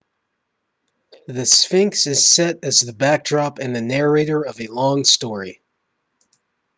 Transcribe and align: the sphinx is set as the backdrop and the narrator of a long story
the 1.27 1.45
sphinx 1.45 2.07
is 2.07 2.27
set 2.27 2.63
as 2.63 2.79
the 2.81 2.91
backdrop 2.91 3.59
and 3.59 3.75
the 3.75 3.81
narrator 3.83 4.41
of 4.41 4.59
a 4.59 4.65
long 4.65 5.03
story 5.03 5.61